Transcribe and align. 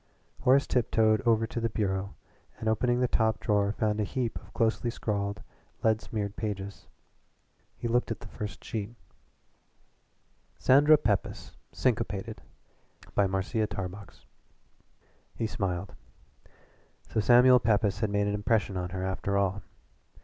Horace 0.41 0.65
tiptoed 0.65 1.21
over 1.27 1.45
to 1.45 1.59
the 1.59 1.69
bureau 1.69 2.15
and 2.57 2.67
opening 2.67 3.01
the 3.01 3.07
top 3.07 3.39
drawer 3.39 3.71
found 3.71 3.99
a 3.99 4.03
heap 4.03 4.35
of 4.41 4.51
closely 4.51 4.89
scrawled, 4.89 5.43
lead 5.83 6.01
smeared 6.01 6.35
pages. 6.35 6.87
He 7.77 7.87
looked 7.87 8.09
at 8.09 8.19
the 8.21 8.27
first 8.27 8.63
sheet: 8.63 8.95
SANDRA 10.57 10.97
PEPYS, 10.97 11.55
SYNCOPATED 11.73 12.41
BY 13.13 13.27
MARCIA 13.27 13.67
TARBOX 13.67 14.25
He 15.35 15.45
smiled. 15.45 15.93
So 17.09 17.19
Samuel 17.19 17.59
Pepys 17.59 17.99
had 17.99 18.09
made 18.09 18.25
an 18.25 18.33
impression 18.33 18.77
on 18.77 18.89
her 18.89 19.03
after 19.05 19.37
all. 19.37 19.61